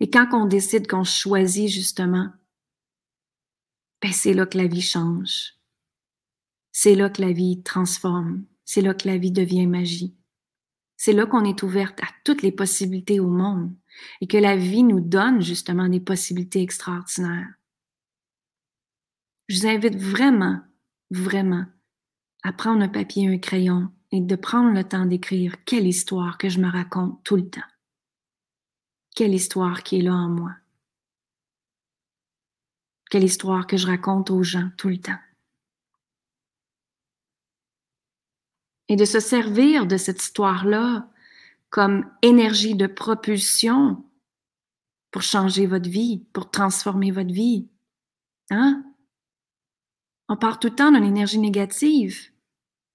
Et 0.01 0.11
quand 0.11 0.27
on 0.33 0.47
décide 0.47 0.89
qu'on 0.89 1.05
choisit 1.05 1.69
justement, 1.69 2.33
ben 4.03 4.11
c'est 4.11 4.35
là 4.35 4.45
que 4.45 4.59
la 4.59 4.67
vie 4.67 4.83
change. 4.83 5.60
C'est 6.73 6.95
là 6.95 7.11
que 7.11 7.21
la 7.21 7.33
vie 7.33 7.63
transforme. 7.63 8.45
C'est 8.65 8.83
là 8.83 8.95
que 8.95 9.09
la 9.09 9.19
vie 9.19 9.33
devient 9.33 9.67
magie. 9.67 10.15
C'est 10.97 11.13
là 11.13 11.27
qu'on 11.27 11.45
est 11.45 11.63
ouverte 11.63 11.99
à 12.03 12.09
toutes 12.25 12.43
les 12.43 12.53
possibilités 12.53 13.21
au 13.21 13.29
monde 13.29 13.75
et 14.21 14.27
que 14.27 14.37
la 14.37 14.57
vie 14.57 14.83
nous 14.83 15.01
donne 15.01 15.41
justement 15.41 15.89
des 15.89 16.01
possibilités 16.01 16.61
extraordinaires. 16.61 17.55
Je 19.49 19.59
vous 19.59 19.67
invite 19.67 19.97
vraiment, 19.97 20.61
vraiment 21.11 21.65
à 22.43 22.53
prendre 22.53 22.83
un 22.83 22.89
papier 22.89 23.25
et 23.25 23.35
un 23.35 23.39
crayon 23.39 23.89
et 24.13 24.21
de 24.21 24.37
prendre 24.37 24.73
le 24.75 24.85
temps 24.85 25.07
d'écrire 25.07 25.57
quelle 25.65 25.87
histoire 25.87 26.39
que 26.39 26.49
je 26.49 26.61
me 26.61 26.71
raconte 26.71 27.23
tout 27.25 27.37
le 27.37 27.49
temps. 27.49 27.61
Quelle 29.17 29.35
histoire 29.35 29.83
qui 29.83 29.99
est 29.99 30.03
là 30.03 30.15
en 30.15 30.29
moi. 30.29 30.55
Quelle 33.11 33.25
histoire 33.25 33.67
que 33.67 33.77
je 33.77 33.87
raconte 33.87 34.31
aux 34.31 34.43
gens 34.43 34.71
tout 34.77 34.89
le 34.89 34.99
temps. 34.99 35.19
Et 38.91 38.97
de 38.97 39.07
se 39.07 39.21
servir 39.21 39.87
de 39.87 39.97
cette 39.97 40.21
histoire-là 40.21 41.09
comme 41.71 42.05
énergie 42.23 42.75
de 42.75 42.89
propulsion 42.89 44.05
pour 45.13 45.23
changer 45.23 45.67
votre 45.67 45.89
vie, 45.89 46.27
pour 46.33 46.51
transformer 46.51 47.13
votre 47.13 47.33
vie. 47.33 47.69
Hein? 48.51 48.85
On 50.29 50.37
part 50.37 50.59
tout 50.59 50.69
le 50.69 50.75
temps 50.75 50.93
d'une 50.93 51.05
énergie 51.05 51.39
négative 51.39 52.31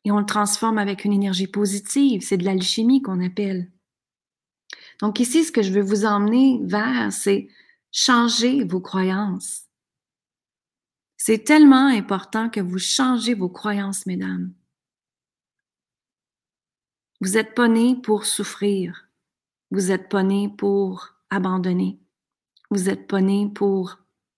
et 0.03 0.11
on 0.11 0.19
le 0.19 0.25
transforme 0.25 0.77
avec 0.77 1.05
une 1.05 1.13
énergie 1.13 1.47
positive. 1.47 2.21
C'est 2.21 2.37
de 2.37 2.45
l'alchimie 2.45 3.01
qu'on 3.01 3.23
appelle. 3.25 3.71
Donc 5.01 5.19
ici, 5.19 5.43
ce 5.43 5.51
que 5.51 5.61
je 5.61 5.71
veux 5.71 5.81
vous 5.81 6.05
emmener 6.05 6.59
vers, 6.63 7.11
c'est 7.11 7.49
changer 7.91 8.63
vos 8.63 8.81
croyances. 8.81 9.63
C'est 11.17 11.43
tellement 11.43 11.87
important 11.87 12.49
que 12.49 12.59
vous 12.59 12.77
changez 12.77 13.33
vos 13.33 13.49
croyances, 13.49 14.05
mesdames. 14.05 14.53
Vous 17.21 17.31
n'êtes 17.31 17.55
pas 17.55 17.67
né 17.67 17.95
pour 17.95 18.25
souffrir. 18.25 19.09
Vous 19.71 19.87
n'êtes 19.87 20.09
pas 20.09 20.23
né 20.23 20.49
pour 20.49 21.15
abandonner. 21.29 21.99
Vous 22.69 22.83
n'êtes 22.83 23.07
pas 23.07 23.21
né 23.21 23.49
pour 23.53 23.97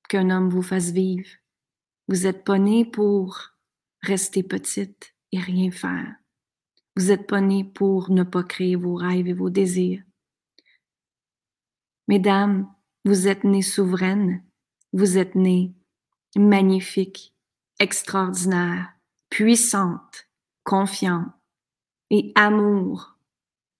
qu'un 0.09 0.29
homme 0.29 0.49
vous 0.49 0.61
fasse 0.61 0.91
vivre. 0.91 1.29
Vous 2.07 2.23
n'êtes 2.23 2.43
pas 2.43 2.59
né 2.59 2.85
pour 2.85 3.51
rester 4.01 4.43
petite 4.43 5.15
et 5.31 5.39
rien 5.39 5.71
faire. 5.71 6.15
Vous 6.95 7.07
n'êtes 7.07 7.27
pas 7.27 7.41
né 7.41 7.63
pour 7.63 8.11
ne 8.11 8.23
pas 8.23 8.43
créer 8.43 8.75
vos 8.75 8.95
rêves 8.95 9.27
et 9.27 9.33
vos 9.33 9.49
désirs. 9.49 10.03
Mesdames, 12.07 12.71
vous 13.05 13.27
êtes 13.27 13.43
nées 13.43 13.61
souveraines, 13.61 14.43
vous 14.93 15.17
êtes 15.17 15.35
nées 15.35 15.75
magnifiques, 16.35 17.33
extraordinaires, 17.79 18.93
puissantes, 19.29 20.27
confiantes 20.63 21.36
et 22.09 22.31
amour, 22.35 23.17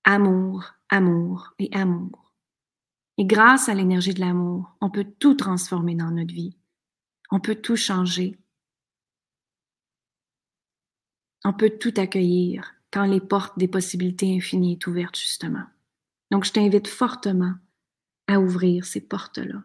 amour, 0.03 0.74
amour 0.89 1.53
et 1.60 1.69
amour. 1.74 2.34
Et 3.17 3.25
grâce 3.25 3.67
à 3.69 3.74
l'énergie 3.74 4.13
de 4.13 4.19
l'amour, 4.19 4.75
on 4.81 4.89
peut 4.89 5.07
tout 5.19 5.36
transformer 5.36 5.96
dans 5.96 6.12
notre 6.12 6.34
vie. 6.34 6.57
On 7.31 7.39
peut 7.39 7.55
tout 7.55 7.75
changer. 7.75 8.38
On 11.43 11.53
peut 11.53 11.72
tout 11.79 11.93
accueillir 11.98 12.74
quand 12.91 13.05
les 13.05 13.22
portes 13.22 13.57
des 13.57 13.67
possibilités 13.67 14.36
infinies 14.36 14.79
sont 14.81 14.91
ouvertes, 14.91 15.17
justement. 15.17 15.65
Donc, 16.31 16.46
je 16.46 16.51
t'invite 16.51 16.88
fortement 16.88 17.55
à 18.27 18.39
ouvrir 18.39 18.86
ces 18.86 19.01
portes-là. 19.01 19.63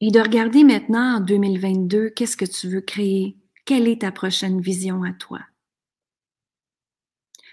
Et 0.00 0.10
de 0.10 0.20
regarder 0.20 0.62
maintenant 0.62 1.16
en 1.16 1.20
2022, 1.20 2.10
qu'est-ce 2.10 2.36
que 2.36 2.44
tu 2.44 2.68
veux 2.68 2.80
créer? 2.80 3.36
Quelle 3.64 3.88
est 3.88 4.02
ta 4.02 4.12
prochaine 4.12 4.60
vision 4.60 5.02
à 5.02 5.12
toi? 5.12 5.40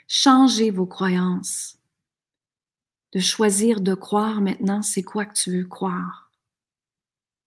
Changez 0.08 0.72
vos 0.72 0.86
croyances. 0.86 1.80
De 3.14 3.20
choisir 3.20 3.82
de 3.82 3.94
croire 3.94 4.42
maintenant, 4.42 4.82
c'est 4.82 5.04
quoi 5.04 5.26
que 5.26 5.34
tu 5.34 5.52
veux 5.52 5.68
croire? 5.68 6.32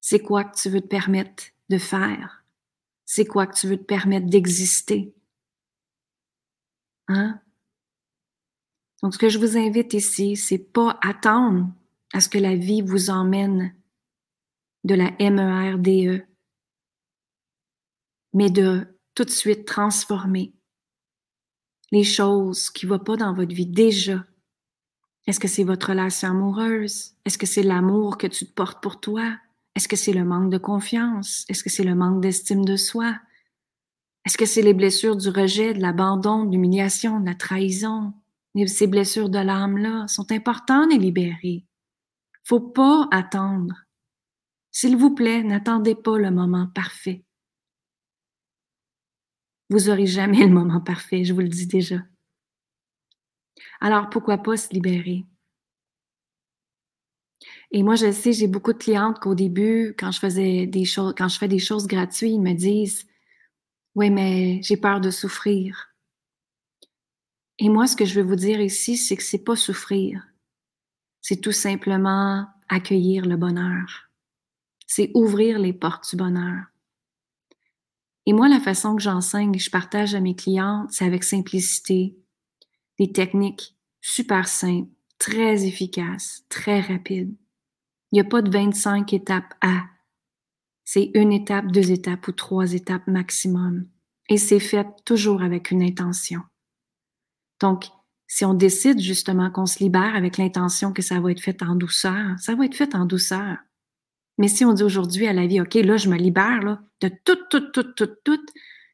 C'est 0.01 0.21
quoi 0.21 0.45
que 0.45 0.57
tu 0.57 0.71
veux 0.71 0.81
te 0.81 0.87
permettre 0.87 1.45
de 1.69 1.79
faire? 1.79 2.45
C'est 3.05 3.27
quoi 3.27 3.47
que 3.47 3.55
tu 3.55 3.69
veux 3.69 3.77
te 3.77 3.85
permettre 3.85 4.27
d'exister? 4.27 5.15
Hein? 7.09 7.41
Donc, 9.03 9.15
ce 9.15 9.19
que 9.19 9.29
je 9.29 9.39
vous 9.39 9.57
invite 9.57 9.95
ici, 9.95 10.37
c'est 10.37 10.59
pas 10.59 10.99
attendre 11.03 11.71
à 12.13 12.21
ce 12.21 12.29
que 12.29 12.39
la 12.39 12.57
vie 12.57 12.83
vous 12.83 13.11
emmène 13.11 13.75
de 14.85 14.95
la 14.95 15.13
MERDE, 15.19 15.89
e, 15.89 16.27
mais 18.33 18.51
de 18.51 18.87
tout 19.15 19.25
de 19.25 19.31
suite 19.31 19.67
transformer 19.67 20.55
les 21.91 22.05
choses 22.05 22.71
qui 22.71 22.87
ne 22.87 22.91
vont 22.91 22.99
pas 22.99 23.17
dans 23.17 23.35
votre 23.35 23.55
vie 23.55 23.67
déjà. 23.67 24.25
Est-ce 25.27 25.41
que 25.41 25.49
c'est 25.49 25.65
votre 25.65 25.91
relation 25.91 26.31
amoureuse? 26.31 27.13
Est-ce 27.25 27.39
que 27.39 27.47
c'est 27.47 27.63
l'amour 27.63 28.19
que 28.19 28.27
tu 28.27 28.47
te 28.47 28.53
portes 28.53 28.83
pour 28.83 29.01
toi? 29.01 29.37
Est-ce 29.75 29.89
que 29.89 29.97
c'est 29.97 30.13
le 30.13 30.25
manque 30.25 30.51
de 30.51 30.59
confiance? 30.59 31.45
Est-ce 31.49 31.63
que 31.63 31.71
c'est 31.71 31.85
le 31.85 31.95
manque 31.95 32.21
d'estime 32.21 32.65
de 32.65 32.77
soi? 32.77 33.19
Est-ce 34.25 34.37
que 34.37 34.47
c'est 34.47 34.63
les 34.63 34.75
blessures 34.75 35.17
du 35.17 35.29
rejet, 35.29 35.75
de 35.75 35.81
l'abandon, 35.81 36.45
de 36.45 36.53
l'humiliation, 36.53 37.21
de 37.21 37.27
la 37.27 37.35
trahison? 37.35 38.13
Ces 38.67 38.87
blessures 38.89 39.29
de 39.29 39.39
l'âme-là 39.39 40.09
sont 40.09 40.33
importantes 40.33 40.93
à 40.93 40.97
libérer. 40.97 41.65
Faut 42.45 42.61
pas 42.61 43.07
attendre. 43.13 43.75
S'il 44.73 44.97
vous 44.97 45.15
plaît, 45.15 45.43
n'attendez 45.43 45.95
pas 45.95 46.19
le 46.19 46.31
moment 46.31 46.67
parfait. 46.75 47.25
Vous 49.71 49.91
aurez 49.91 50.07
jamais 50.07 50.47
le 50.47 50.53
moment 50.53 50.81
parfait, 50.81 51.25
je 51.25 51.33
vous 51.33 51.41
le 51.41 51.49
dis 51.49 51.67
déjà. 51.67 51.99
Alors, 53.81 54.09
pourquoi 54.11 54.39
pas 54.39 54.57
se 54.57 54.73
libérer? 54.73 55.27
Et 57.71 57.83
moi, 57.83 57.95
je 57.97 58.11
sais, 58.11 58.33
j'ai 58.33 58.49
beaucoup 58.49 58.73
de 58.73 58.79
clientes 58.79 59.19
qu'au 59.21 59.35
début, 59.35 59.95
quand 59.99 60.11
je 60.11 60.19
faisais 60.19 60.67
des 60.67 60.85
choses, 60.85 61.15
fais 61.39 61.49
des 61.49 61.59
choses 61.59 61.87
gratuites, 61.87 62.33
ils 62.33 62.41
me 62.41 62.55
disent, 62.55 63.07
oui, 63.95 64.11
mais 64.11 64.63
j'ai 64.63 64.77
peur 64.77 65.01
de 65.01 65.11
souffrir. 65.11 65.95
Et 67.59 67.69
moi, 67.69 67.87
ce 67.87 67.97
que 67.97 68.05
je 68.05 68.15
veux 68.15 68.27
vous 68.27 68.37
dire 68.37 68.61
ici, 68.61 68.97
c'est 68.97 69.17
que 69.17 69.23
c'est 69.23 69.45
pas 69.45 69.57
souffrir. 69.57 70.27
C'est 71.21 71.41
tout 71.41 71.53
simplement 71.53 72.47
accueillir 72.69 73.27
le 73.27 73.37
bonheur. 73.37 74.09
C'est 74.87 75.11
ouvrir 75.15 75.59
les 75.59 75.73
portes 75.73 76.09
du 76.11 76.17
bonheur. 76.17 76.65
Et 78.29 78.35
moi, 78.35 78.47
la 78.47 78.61
façon 78.61 78.95
que 78.95 79.01
j'enseigne 79.01 79.55
et 79.55 79.59
je 79.59 79.71
partage 79.71 80.15
à 80.15 80.21
mes 80.21 80.37
clients, 80.37 80.87
c'est 80.91 81.07
avec 81.07 81.25
simplicité, 81.25 82.15
des 82.99 83.11
techniques 83.11 83.75
super 84.03 84.49
simples, 84.49 84.91
très 85.17 85.65
efficaces, 85.65 86.45
très 86.51 86.81
rapides. 86.81 87.35
Il 88.13 88.17
n'y 88.17 88.21
a 88.21 88.25
pas 88.25 88.43
de 88.43 88.51
25 88.51 89.15
étapes 89.15 89.55
à. 89.63 89.85
C'est 90.85 91.11
une 91.15 91.33
étape, 91.33 91.73
deux 91.73 91.91
étapes 91.91 92.29
ou 92.29 92.33
trois 92.33 92.75
étapes 92.75 93.07
maximum. 93.07 93.87
Et 94.29 94.37
c'est 94.37 94.61
fait 94.61 94.87
toujours 95.07 95.41
avec 95.43 95.71
une 95.71 95.83
intention. 95.83 96.43
Donc, 97.61 97.87
si 98.27 98.45
on 98.45 98.53
décide 98.53 99.01
justement 99.01 99.51
qu'on 99.51 99.65
se 99.65 99.79
libère 99.79 100.15
avec 100.15 100.37
l'intention 100.37 100.93
que 100.93 101.01
ça 101.01 101.19
va 101.19 101.31
être 101.31 101.41
fait 101.41 101.63
en 101.63 101.77
douceur, 101.77 102.39
ça 102.39 102.55
va 102.55 102.67
être 102.67 102.77
fait 102.77 102.95
en 102.95 103.07
douceur. 103.07 103.57
Mais 104.39 104.49
si 104.49 104.65
on 104.65 104.73
dit 104.73 104.85
aujourd'hui 104.85 105.27
à 105.27 105.33
la 105.33 105.47
vie, 105.47 105.61
OK, 105.61 105.75
là, 105.75 105.97
je 105.97 106.09
me 106.09 106.17
libère 106.17 106.61
là, 106.63 106.81
de 107.01 107.11
tout, 107.25 107.39
tout, 107.51 107.73
tout, 107.73 107.93
tout, 107.95 108.11
tout, 108.25 108.47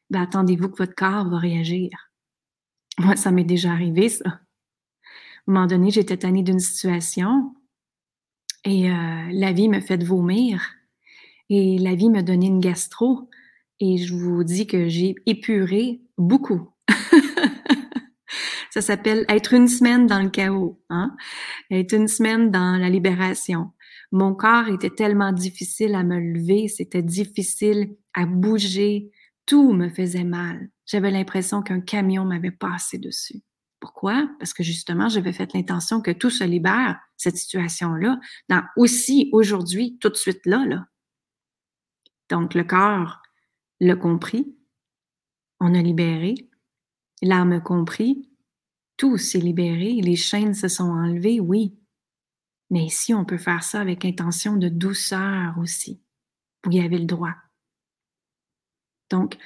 ben 0.09 0.21
attendez-vous 0.21 0.69
que 0.69 0.77
votre 0.77 0.95
corps 0.95 1.29
va 1.29 1.37
réagir. 1.37 1.89
Moi, 2.97 3.15
ça 3.15 3.31
m'est 3.31 3.43
déjà 3.43 3.71
arrivé, 3.71 4.09
ça. 4.09 4.27
À 4.27 5.51
un 5.51 5.53
moment 5.53 5.67
donné, 5.67 5.91
j'étais 5.91 6.17
tannée 6.17 6.41
d'une 6.41 6.59
situation 6.59 7.53
et 8.63 8.89
euh, 8.89 9.29
la 9.31 9.51
vie 9.51 9.69
me 9.69 9.79
fait 9.79 10.03
vomir 10.03 10.73
et 11.49 11.77
la 11.77 11.93
vie 11.93 12.09
me 12.09 12.23
donnait 12.23 12.47
une 12.47 12.59
gastro 12.59 13.29
et 13.79 13.97
je 13.97 14.15
vous 14.15 14.43
dis 14.43 14.65
que 14.65 14.87
j'ai 14.87 15.15
épuré 15.27 16.01
beaucoup. 16.17 16.71
ça 18.71 18.81
s'appelle 18.81 19.25
être 19.29 19.53
une 19.53 19.67
semaine 19.67 20.07
dans 20.07 20.21
le 20.21 20.29
chaos, 20.29 20.81
hein? 20.89 21.15
être 21.69 21.93
une 21.93 22.07
semaine 22.07 22.49
dans 22.49 22.77
la 22.79 22.89
libération 22.89 23.71
Mon 24.11 24.33
corps 24.33 24.67
était 24.69 24.89
tellement 24.89 25.31
difficile 25.31 25.95
à 25.95 26.03
me 26.03 26.19
lever, 26.19 26.67
c'était 26.67 27.03
difficile 27.03 27.95
à 28.13 28.25
bouger, 28.25 29.11
tout 29.45 29.73
me 29.73 29.89
faisait 29.89 30.23
mal. 30.23 30.69
J'avais 30.85 31.11
l'impression 31.11 31.61
qu'un 31.61 31.81
camion 31.81 32.25
m'avait 32.25 32.51
passé 32.51 32.97
dessus. 32.97 33.41
Pourquoi? 33.79 34.29
Parce 34.39 34.53
que 34.53 34.63
justement, 34.63 35.09
j'avais 35.09 35.33
fait 35.33 35.53
l'intention 35.53 36.01
que 36.01 36.11
tout 36.11 36.29
se 36.29 36.43
libère, 36.43 36.99
cette 37.17 37.37
situation-là, 37.37 38.19
dans 38.49 38.63
aussi 38.77 39.29
aujourd'hui, 39.31 39.97
tout 39.99 40.09
de 40.09 40.15
suite 40.15 40.45
là, 40.45 40.65
là. 40.65 40.87
Donc, 42.29 42.53
le 42.55 42.63
corps 42.63 43.21
l'a 43.79 43.95
compris, 43.95 44.57
on 45.59 45.73
a 45.73 45.81
libéré, 45.81 46.35
l'âme 47.21 47.61
compris, 47.61 48.29
tout 48.97 49.17
s'est 49.17 49.39
libéré, 49.39 49.93
les 50.01 50.15
chaînes 50.15 50.53
se 50.53 50.67
sont 50.67 50.89
enlevées, 50.89 51.39
oui. 51.39 51.77
Mais 52.75 52.83
ici, 52.83 53.13
on 53.13 53.23
peut 53.23 53.37
faire 53.37 53.63
ça 53.63 53.79
avec 53.79 54.03
intention 54.03 54.57
de 54.57 54.67
douceur 54.67 55.57
aussi. 55.59 56.01
Vous 56.65 56.73
y 56.73 56.81
avez 56.81 56.97
le 56.97 57.05
droit. 57.05 57.33
Donc, 59.09 59.37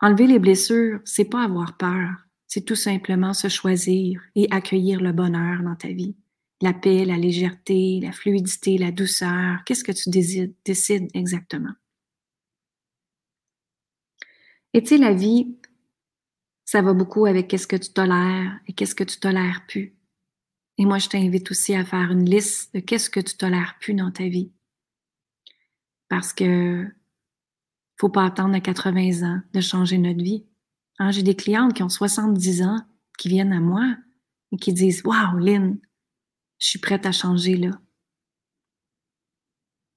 enlever 0.00 0.26
les 0.26 0.38
blessures, 0.38 1.02
c'est 1.04 1.26
pas 1.26 1.44
avoir 1.44 1.76
peur, 1.76 2.08
c'est 2.46 2.64
tout 2.64 2.76
simplement 2.76 3.34
se 3.34 3.48
choisir 3.48 4.22
et 4.34 4.48
accueillir 4.50 5.02
le 5.02 5.12
bonheur 5.12 5.62
dans 5.62 5.76
ta 5.76 5.88
vie. 5.88 6.16
La 6.62 6.72
paix, 6.72 7.04
la 7.04 7.18
légèreté, 7.18 8.00
la 8.02 8.12
fluidité, 8.12 8.78
la 8.78 8.92
douceur. 8.92 9.62
Qu'est-ce 9.66 9.84
que 9.84 9.92
tu 9.92 10.08
décides 10.08 11.10
exactement? 11.12 11.74
Et 14.72 14.80
tu 14.80 14.88
sais, 14.88 14.96
la 14.96 15.12
vie, 15.12 15.54
ça 16.64 16.80
va 16.80 16.94
beaucoup 16.94 17.26
avec 17.26 17.46
qu'est-ce 17.46 17.66
que 17.66 17.76
tu 17.76 17.92
tolères 17.92 18.58
et 18.66 18.72
qu'est-ce 18.72 18.94
que 18.94 19.04
tu 19.04 19.20
tolères 19.20 19.66
plus. 19.68 19.99
Et 20.80 20.86
moi, 20.86 20.96
je 20.96 21.10
t'invite 21.10 21.50
aussi 21.50 21.74
à 21.74 21.84
faire 21.84 22.10
une 22.10 22.24
liste 22.24 22.72
de 22.74 22.80
qu'est-ce 22.80 23.10
que 23.10 23.20
tu 23.20 23.36
tolères 23.36 23.76
plus 23.80 23.92
dans 23.92 24.10
ta 24.10 24.26
vie. 24.28 24.50
Parce 26.08 26.32
que 26.32 26.86
faut 27.98 28.08
pas 28.08 28.24
attendre 28.24 28.54
à 28.54 28.60
80 28.60 29.28
ans 29.28 29.42
de 29.52 29.60
changer 29.60 29.98
notre 29.98 30.24
vie. 30.24 30.46
Hein, 30.98 31.10
j'ai 31.10 31.22
des 31.22 31.36
clientes 31.36 31.74
qui 31.74 31.82
ont 31.82 31.90
70 31.90 32.62
ans 32.62 32.80
qui 33.18 33.28
viennent 33.28 33.52
à 33.52 33.60
moi 33.60 33.94
et 34.52 34.56
qui 34.56 34.72
disent 34.72 35.02
Waouh, 35.04 35.36
Lynn, 35.36 35.78
je 36.58 36.68
suis 36.68 36.78
prête 36.78 37.04
à 37.04 37.12
changer 37.12 37.58
là. 37.58 37.72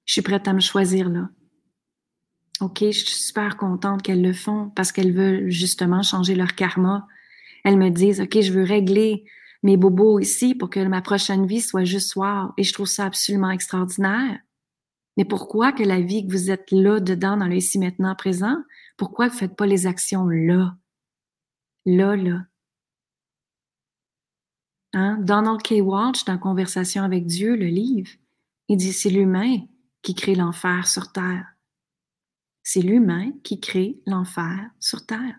Je 0.04 0.12
suis 0.12 0.22
prête 0.22 0.46
à 0.46 0.52
me 0.52 0.60
choisir 0.60 1.08
là. 1.08 1.30
OK, 2.60 2.80
je 2.80 2.90
suis 2.90 3.06
super 3.06 3.56
contente 3.56 4.02
qu'elles 4.02 4.20
le 4.20 4.34
font 4.34 4.68
parce 4.76 4.92
qu'elles 4.92 5.14
veulent 5.14 5.48
justement 5.48 6.02
changer 6.02 6.34
leur 6.34 6.54
karma. 6.54 7.08
Elles 7.64 7.78
me 7.78 7.88
disent, 7.88 8.20
OK, 8.20 8.38
je 8.42 8.52
veux 8.52 8.64
régler 8.64 9.24
mes 9.64 9.78
bobos 9.78 10.20
ici 10.20 10.54
pour 10.54 10.70
que 10.70 10.78
ma 10.86 11.02
prochaine 11.02 11.46
vie 11.46 11.62
soit 11.62 11.84
juste 11.84 12.10
soir. 12.10 12.52
Et 12.56 12.62
je 12.62 12.72
trouve 12.72 12.86
ça 12.86 13.06
absolument 13.06 13.50
extraordinaire. 13.50 14.38
Mais 15.16 15.24
pourquoi 15.24 15.72
que 15.72 15.82
la 15.82 16.00
vie 16.00 16.26
que 16.26 16.32
vous 16.32 16.50
êtes 16.50 16.70
là 16.70 17.00
dedans, 17.00 17.36
dans 17.36 17.46
le 17.46 17.56
ici 17.56 17.78
maintenant 17.78 18.14
présent, 18.14 18.56
pourquoi 18.96 19.28
vous 19.28 19.34
ne 19.34 19.38
faites 19.38 19.56
pas 19.56 19.66
les 19.66 19.86
actions 19.86 20.26
là? 20.28 20.76
Là, 21.86 22.14
là. 22.14 22.46
Hein? 24.92 25.18
Donald 25.22 25.62
K. 25.62 25.80
Walsh, 25.80 26.24
dans 26.24 26.38
Conversation 26.38 27.02
avec 27.02 27.26
Dieu, 27.26 27.56
le 27.56 27.66
livre, 27.66 28.10
il 28.68 28.76
dit 28.76 28.92
c'est 28.92 29.10
l'humain 29.10 29.58
qui 30.02 30.14
crée 30.14 30.34
l'enfer 30.34 30.86
sur 30.86 31.10
Terre. 31.10 31.46
C'est 32.62 32.82
l'humain 32.82 33.32
qui 33.42 33.60
crée 33.60 34.00
l'enfer 34.06 34.70
sur 34.78 35.06
Terre. 35.06 35.38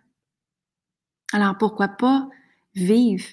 Alors 1.32 1.58
pourquoi 1.58 1.90
pas 1.90 2.30
vivre 2.74 3.26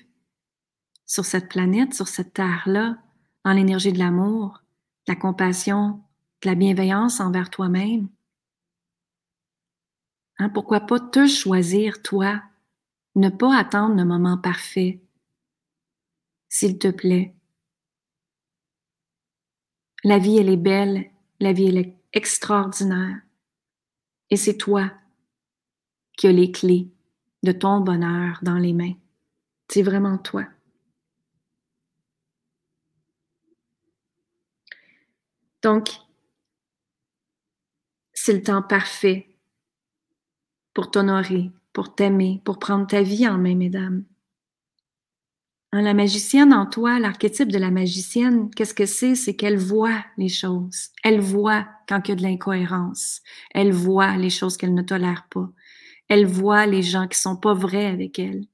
sur 1.12 1.26
cette 1.26 1.50
planète, 1.50 1.92
sur 1.92 2.09
cette 2.09 2.33
Terre-là, 2.33 2.97
dans 3.45 3.52
l'énergie 3.52 3.92
de 3.92 3.99
l'amour, 3.99 4.62
de 5.07 5.12
la 5.12 5.21
compassion, 5.21 6.02
de 6.40 6.49
la 6.49 6.54
bienveillance 6.54 7.21
envers 7.21 7.50
toi-même? 7.50 8.09
Hein, 10.38 10.49
pourquoi 10.49 10.81
pas 10.81 10.99
te 10.99 11.26
choisir, 11.26 12.00
toi, 12.00 12.42
ne 13.14 13.29
pas 13.29 13.55
attendre 13.55 13.94
le 13.94 14.07
moment 14.07 14.38
parfait, 14.38 15.03
s'il 16.48 16.79
te 16.79 16.88
plaît? 16.88 17.35
La 20.05 20.18
vie, 20.18 20.38
elle 20.38 20.48
est 20.48 20.57
belle, 20.57 21.11
la 21.40 21.53
vie, 21.53 21.66
elle 21.66 21.77
est 21.77 21.94
extraordinaire. 22.14 23.20
Et 24.31 24.38
c'est 24.38 24.57
toi 24.57 24.90
qui 26.16 26.27
as 26.27 26.33
les 26.33 26.51
clés 26.51 26.88
de 27.42 27.53
ton 27.53 27.81
bonheur 27.81 28.38
dans 28.40 28.57
les 28.57 28.72
mains. 28.72 28.94
C'est 29.68 29.83
vraiment 29.83 30.16
toi. 30.16 30.46
Donc, 35.62 35.90
c'est 38.12 38.33
le 38.33 38.42
temps 38.42 38.62
parfait 38.62 39.29
pour 40.75 40.90
t'honorer, 40.90 41.51
pour 41.72 41.94
t'aimer, 41.94 42.40
pour 42.44 42.59
prendre 42.59 42.87
ta 42.87 43.03
vie 43.03 43.29
en 43.29 43.38
main, 43.38 43.55
mesdames. 43.55 44.05
Hein, 45.72 45.83
la 45.83 45.94
magicienne 45.94 46.53
en 46.53 46.66
toi, 46.66 46.98
l'archétype 46.98 47.51
de 47.51 47.59
la 47.59 47.70
magicienne, 47.70 48.51
qu'est-ce 48.55 48.75
que 48.75 48.87
c'est? 48.87 49.14
C'est 49.14 49.37
qu'elle 49.37 49.57
voit 49.57 50.05
les 50.18 50.29
choses. 50.29 50.90
Elle 51.03 51.20
voit 51.20 51.66
quand 51.88 52.07
il 52.07 52.11
y 52.11 52.12
a 52.12 52.16
de 52.16 52.22
l'incohérence. 52.22 53.22
Elle 53.53 53.72
voit 53.72 54.16
les 54.16 54.31
choses 54.31 54.57
qu'elle 54.57 54.75
ne 54.75 54.83
tolère 54.83 55.27
pas. 55.31 55.51
Elle 56.09 56.27
voit 56.27 56.66
les 56.66 56.83
gens 56.83 57.09
qui 57.09 57.18
sont 57.18 57.37
pas 57.37 57.55
vrais 57.55 57.87
avec 57.87 58.18
elle. 58.18 58.44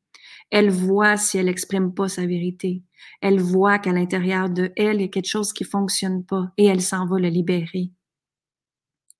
Elle 0.51 0.71
voit 0.71 1.17
si 1.17 1.39
elle 1.39 1.49
exprime 1.49 1.93
pas 1.93 2.09
sa 2.09 2.27
vérité. 2.27 2.83
Elle 3.21 3.41
voit 3.41 3.79
qu'à 3.79 3.93
l'intérieur 3.93 4.49
de 4.49 4.73
elle, 4.77 4.97
il 4.97 5.03
y 5.03 5.05
a 5.05 5.09
quelque 5.09 5.29
chose 5.29 5.53
qui 5.53 5.65
fonctionne 5.65 6.25
pas 6.25 6.53
et 6.57 6.67
elle 6.67 6.83
s'en 6.83 7.07
va 7.07 7.19
le 7.19 7.29
libérer. 7.29 7.91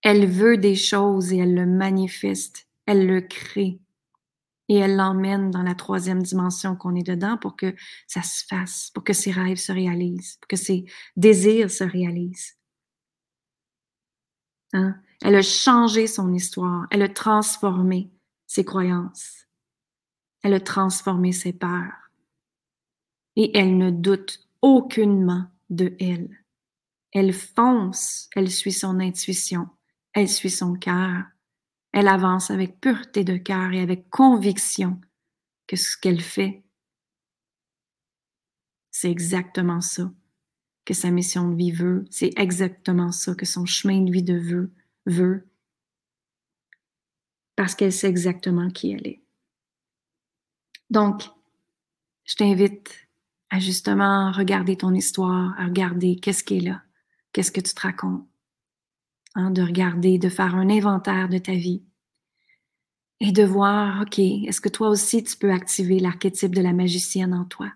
Elle 0.03 0.27
veut 0.27 0.57
des 0.57 0.77
choses 0.77 1.33
et 1.33 1.39
elle 1.39 1.55
le 1.55 1.67
manifeste. 1.67 2.67
Elle 2.87 3.07
le 3.07 3.21
crée 3.21 3.81
et 4.69 4.77
elle 4.77 4.97
l'emmène 4.97 5.51
dans 5.51 5.63
la 5.63 5.75
troisième 5.75 6.23
dimension 6.23 6.77
qu'on 6.77 6.95
est 6.95 7.07
dedans 7.07 7.39
pour 7.39 7.57
que 7.57 7.75
ça 8.07 8.23
se 8.23 8.45
fasse, 8.45 8.91
pour 8.95 9.03
que 9.03 9.13
ses 9.13 9.31
rêves 9.31 9.57
se 9.57 9.73
réalisent, 9.73 10.37
pour 10.41 10.49
que 10.49 10.57
ses 10.57 10.85
désirs 11.17 11.71
se 11.71 11.85
réalisent. 11.85 12.57
Hein? 14.75 14.97
Elle 15.23 15.35
a 15.35 15.43
changé 15.43 16.07
son 16.07 16.33
histoire, 16.33 16.87
elle 16.91 17.03
a 17.03 17.09
transformé 17.09 18.11
ses 18.47 18.65
croyances, 18.65 19.38
elle 20.43 20.55
a 20.55 20.61
transformé 20.61 21.33
ses 21.33 21.53
peurs 21.53 22.11
et 23.37 23.57
elle 23.57 23.77
ne 23.77 23.91
doute 23.91 24.49
aucunement 24.63 25.47
de 25.71 25.97
elle. 26.01 26.45
Elle 27.13 27.33
fonce, 27.33 28.29
elle 28.35 28.51
suit 28.51 28.73
son 28.73 29.01
intuition, 29.01 29.69
elle 30.13 30.29
suit 30.29 30.51
son 30.51 30.75
cœur, 30.75 31.25
elle 31.93 32.09
avance 32.09 32.51
avec 32.51 32.81
pureté 32.81 33.25
de 33.25 33.37
cœur 33.37 33.73
et 33.73 33.81
avec 33.81 34.11
conviction 34.11 35.01
que 35.67 35.77
ce 35.77 35.97
qu'elle 35.97 36.21
fait, 36.21 36.63
c'est 38.91 39.11
exactement 39.11 39.81
ça 39.81 40.13
que 40.85 40.95
sa 40.95 41.11
mission 41.11 41.49
de 41.51 41.55
vie 41.55 41.71
veut, 41.71 42.07
c'est 42.11 42.33
exactement 42.37 43.13
ça 43.13 43.35
que 43.35 43.45
son 43.47 43.67
chemin 43.67 44.01
de 44.01 44.11
vie 44.11 44.23
de 44.23 44.39
veut, 44.39 44.73
veut, 45.07 45.47
parce 47.55 47.75
qu'elle 47.75 47.93
sait 47.93 48.09
exactement 48.09 48.71
qui 48.71 48.93
elle 48.93 49.07
est. 49.07 49.23
Donc, 50.91 51.31
je 52.25 52.37
t'invite 52.37 53.09
à 53.51 53.59
justement 53.59 54.33
regarder 54.33 54.77
ton 54.77 54.95
histoire, 54.95 55.59
à 55.59 55.65
regarder 55.65 56.17
qu'est-ce 56.17 56.45
qui 56.45 56.59
est 56.59 56.61
là, 56.61 56.83
qu'est-ce 57.33 57.53
que 57.53 57.61
tu 57.61 57.75
te 57.75 57.81
racontes, 57.81 58.27
Hein, 59.35 59.53
de 59.53 59.63
regarder, 59.63 60.19
de 60.19 60.29
faire 60.29 60.57
un 60.57 60.69
inventaire 60.69 61.29
de 61.29 61.39
ta 61.39 61.53
vie 61.53 61.85
et 63.21 63.31
de 63.31 63.45
voir, 63.45 64.03
OK, 64.03 64.19
est-ce 64.19 64.61
que 64.61 64.69
toi 64.69 64.89
aussi 64.89 65.23
tu 65.23 65.37
peux 65.37 65.53
activer 65.53 66.01
l'archétype 66.01 66.55
de 66.55 66.61
la 66.63 66.73
magicienne 66.73 67.35
en 67.35 67.45
toi? 67.45 67.73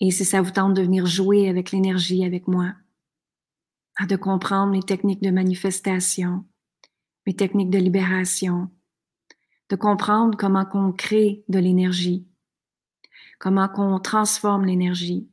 Et 0.00 0.10
si 0.10 0.24
ça 0.24 0.40
vous 0.40 0.50
tente 0.50 0.74
de 0.74 0.82
venir 0.82 1.06
jouer 1.06 1.48
avec 1.48 1.70
l'énergie 1.70 2.24
avec 2.24 2.48
moi, 2.48 2.74
de 4.08 4.16
comprendre 4.16 4.72
les 4.72 4.82
techniques 4.82 5.22
de 5.22 5.30
manifestation, 5.30 6.44
mes 7.26 7.36
techniques 7.36 7.70
de 7.70 7.78
libération, 7.78 8.70
de 9.68 9.76
comprendre 9.76 10.36
comment 10.38 10.64
qu'on 10.64 10.92
crée 10.92 11.44
de 11.48 11.58
l'énergie, 11.58 12.26
comment 13.38 13.68
qu'on 13.68 13.98
transforme 13.98 14.64
l'énergie, 14.64 15.28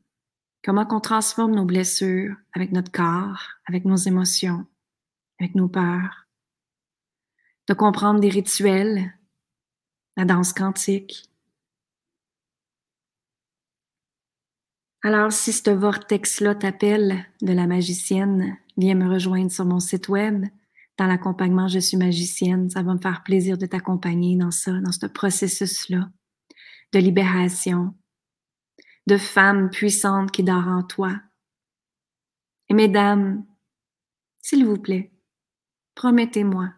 Comment 0.64 0.86
qu'on 0.86 1.02
transforme 1.02 1.56
nos 1.56 1.66
blessures 1.66 2.36
avec 2.54 2.72
notre 2.72 2.92
corps, 2.92 3.50
avec 3.66 3.84
nos 3.84 3.98
émotions, 3.98 4.66
avec 5.40 5.56
nos 5.56 5.68
peurs. 5.68 6.26
De 7.68 7.74
comprendre 7.74 8.22
des 8.22 8.30
rituels, 8.30 9.14
la 10.16 10.24
danse 10.24 10.54
quantique. 10.54 11.30
Alors, 15.02 15.34
si 15.34 15.52
ce 15.52 15.70
vortex-là 15.70 16.56
t'appelle 16.56 17.26
de 17.42 17.52
la 17.52 17.68
magicienne, 17.68 18.58
viens 18.78 18.96
me 18.96 19.10
rejoindre 19.10 19.52
sur 19.52 19.66
mon 19.66 19.82
site 19.82 20.08
web. 20.08 20.46
Dans 20.98 21.08
l'accompagnement 21.08 21.68
Je 21.68 21.80
suis 21.80 21.98
magicienne, 21.98 22.70
ça 22.70 22.84
va 22.84 22.94
me 22.94 23.00
faire 23.00 23.24
plaisir 23.24 23.58
de 23.58 23.66
t'accompagner 23.66 24.38
dans 24.38 24.52
ça, 24.52 24.74
dans 24.82 24.92
ce 24.92 25.06
processus-là 25.06 26.10
de 26.94 27.00
libération, 27.00 27.96
de 29.08 29.18
femme 29.18 29.70
puissante 29.72 30.32
qui 30.32 30.44
dort 30.44 30.68
en 30.68 30.84
toi. 30.84 31.20
Et 32.70 32.74
mesdames, 32.74 33.44
s'il 34.42 34.66
vous 34.66 34.78
plaît, 34.78 35.12
promettez-moi 35.96 36.70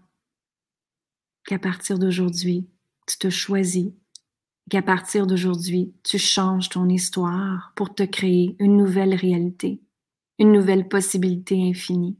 qu'à 1.45 1.59
partir 1.59 1.99
d'aujourd'hui, 1.99 2.67
tu 3.07 3.17
te 3.17 3.29
choisis, 3.29 3.91
qu'à 4.69 4.81
partir 4.81 5.27
d'aujourd'hui, 5.27 5.93
tu 6.03 6.17
changes 6.17 6.69
ton 6.69 6.89
histoire 6.89 7.73
pour 7.75 7.93
te 7.93 8.03
créer 8.03 8.55
une 8.59 8.77
nouvelle 8.77 9.13
réalité, 9.13 9.81
une 10.39 10.51
nouvelle 10.51 10.87
possibilité 10.87 11.61
infinie. 11.61 12.17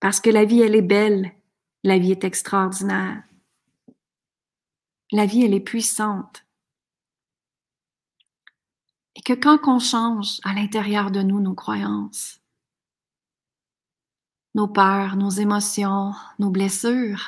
Parce 0.00 0.20
que 0.20 0.30
la 0.30 0.44
vie, 0.44 0.60
elle 0.60 0.76
est 0.76 0.82
belle, 0.82 1.32
la 1.84 1.98
vie 1.98 2.12
est 2.12 2.24
extraordinaire. 2.24 3.22
La 5.10 5.26
vie, 5.26 5.42
elle 5.42 5.54
est 5.54 5.60
puissante. 5.60 6.44
Et 9.16 9.22
que 9.22 9.32
quand 9.32 9.66
on 9.66 9.78
change 9.78 10.38
à 10.44 10.54
l'intérieur 10.54 11.10
de 11.10 11.22
nous 11.22 11.40
nos 11.40 11.54
croyances, 11.54 12.40
nos 14.54 14.68
peurs, 14.68 15.16
nos 15.16 15.30
émotions, 15.30 16.12
nos 16.38 16.50
blessures, 16.50 17.24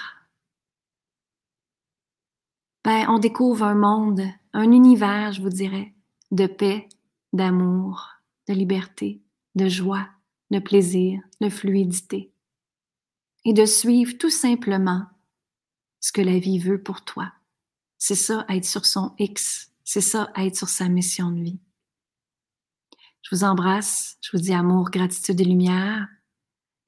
ben, 2.84 3.06
on 3.08 3.18
découvre 3.18 3.64
un 3.64 3.74
monde, 3.74 4.22
un 4.52 4.70
univers, 4.72 5.32
je 5.32 5.42
vous 5.42 5.50
dirais, 5.50 5.94
de 6.30 6.46
paix, 6.46 6.88
d'amour, 7.32 8.08
de 8.48 8.54
liberté, 8.54 9.20
de 9.54 9.68
joie, 9.68 10.08
de 10.50 10.58
plaisir, 10.58 11.20
de 11.40 11.48
fluidité. 11.48 12.29
Et 13.44 13.52
de 13.52 13.64
suivre 13.64 14.18
tout 14.18 14.30
simplement 14.30 15.06
ce 16.00 16.12
que 16.12 16.20
la 16.20 16.38
vie 16.38 16.58
veut 16.58 16.82
pour 16.82 17.04
toi. 17.04 17.32
C'est 17.98 18.14
ça, 18.14 18.44
être 18.48 18.64
sur 18.64 18.86
son 18.86 19.14
X. 19.18 19.70
C'est 19.84 20.00
ça, 20.00 20.30
être 20.36 20.56
sur 20.56 20.68
sa 20.68 20.88
mission 20.88 21.30
de 21.30 21.42
vie. 21.42 21.60
Je 23.22 23.34
vous 23.34 23.44
embrasse. 23.44 24.16
Je 24.20 24.30
vous 24.32 24.42
dis 24.42 24.54
amour, 24.54 24.90
gratitude 24.90 25.40
et 25.40 25.44
lumière. 25.44 26.08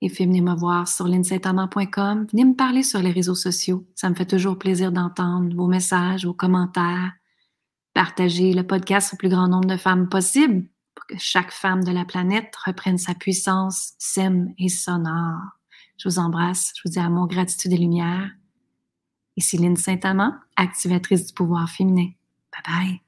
Et 0.00 0.08
puis, 0.08 0.26
venez 0.26 0.40
me 0.40 0.54
voir 0.54 0.88
sur 0.88 1.06
linsaintamant.com. 1.06 2.26
Venez 2.32 2.44
me 2.44 2.56
parler 2.56 2.82
sur 2.82 3.00
les 3.00 3.12
réseaux 3.12 3.36
sociaux. 3.36 3.86
Ça 3.94 4.10
me 4.10 4.14
fait 4.14 4.26
toujours 4.26 4.58
plaisir 4.58 4.90
d'entendre 4.90 5.54
vos 5.54 5.68
messages, 5.68 6.26
vos 6.26 6.34
commentaires. 6.34 7.12
Partagez 7.94 8.52
le 8.52 8.66
podcast 8.66 9.14
au 9.14 9.16
plus 9.16 9.28
grand 9.28 9.46
nombre 9.48 9.68
de 9.68 9.76
femmes 9.76 10.08
possible 10.08 10.66
pour 10.94 11.06
que 11.06 11.18
chaque 11.18 11.52
femme 11.52 11.84
de 11.84 11.92
la 11.92 12.04
planète 12.04 12.52
reprenne 12.66 12.98
sa 12.98 13.14
puissance 13.14 13.92
saine 13.98 14.54
et 14.58 14.68
sonore. 14.68 15.62
Je 15.98 16.09
vous 16.09 16.18
embrasse. 16.18 16.72
Je 16.76 16.83
vous 16.85 16.92
dis 16.92 16.98
amour, 16.98 17.28
gratitude 17.28 17.72
et 17.72 17.78
lumière. 17.78 18.31
Ici 19.37 19.57
Lynne 19.57 19.76
Saint-Amand, 19.76 20.35
activatrice 20.57 21.26
du 21.26 21.33
pouvoir 21.33 21.68
féminin. 21.70 22.11
Bye 22.52 22.62
bye. 22.66 23.00